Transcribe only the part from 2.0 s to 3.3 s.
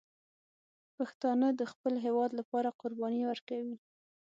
هېواد لپاره قرباني